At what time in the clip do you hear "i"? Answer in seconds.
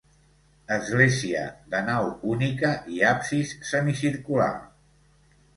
2.97-3.05